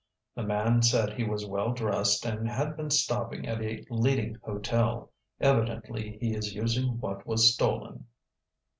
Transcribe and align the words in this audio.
The 0.33 0.41
man 0.41 0.81
said 0.81 1.13
he 1.13 1.23
was 1.23 1.45
well 1.45 1.73
dressed 1.73 2.25
and 2.25 2.49
had 2.49 2.75
been 2.75 2.89
stopping 2.89 3.45
at 3.45 3.61
a 3.61 3.85
leading 3.91 4.33
hotel. 4.41 5.11
Evidently 5.39 6.17
he 6.19 6.33
is 6.33 6.55
using 6.55 6.97
what 6.99 7.27
was 7.27 7.53
stolen." 7.53 8.07